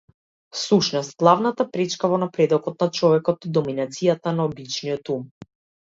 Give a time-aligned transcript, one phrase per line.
[0.59, 5.29] Всушност главната пречка во напредокот на човекот е доминацијатата на обичниот ум.